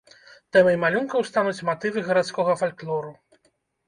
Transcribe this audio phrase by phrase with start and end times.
[0.55, 3.13] Тэмай малюнкаў стануць матывы гарадскога фальклору.